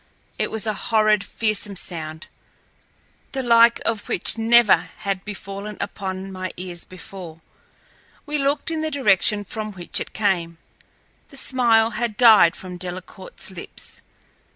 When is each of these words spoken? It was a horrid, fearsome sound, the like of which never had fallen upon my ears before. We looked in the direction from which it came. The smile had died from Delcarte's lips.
It 0.39 0.49
was 0.49 0.65
a 0.65 0.73
horrid, 0.89 1.23
fearsome 1.23 1.75
sound, 1.75 2.25
the 3.33 3.43
like 3.43 3.79
of 3.85 4.09
which 4.09 4.35
never 4.35 4.89
had 4.97 5.21
fallen 5.37 5.77
upon 5.79 6.31
my 6.31 6.51
ears 6.57 6.83
before. 6.83 7.39
We 8.25 8.39
looked 8.39 8.71
in 8.71 8.81
the 8.81 8.89
direction 8.89 9.43
from 9.43 9.73
which 9.73 9.99
it 9.99 10.11
came. 10.11 10.57
The 11.29 11.37
smile 11.37 11.91
had 11.91 12.17
died 12.17 12.55
from 12.55 12.79
Delcarte's 12.79 13.51
lips. 13.51 14.01